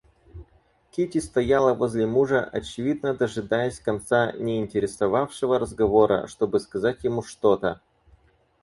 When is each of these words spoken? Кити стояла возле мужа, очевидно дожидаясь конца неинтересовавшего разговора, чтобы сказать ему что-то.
Кити 0.91 1.19
стояла 1.21 1.73
возле 1.75 2.07
мужа, 2.07 2.43
очевидно 2.43 3.13
дожидаясь 3.13 3.79
конца 3.79 4.31
неинтересовавшего 4.31 5.59
разговора, 5.59 6.25
чтобы 6.25 6.59
сказать 6.59 7.03
ему 7.03 7.21
что-то. 7.21 7.81